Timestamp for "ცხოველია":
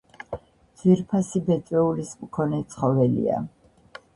2.73-3.41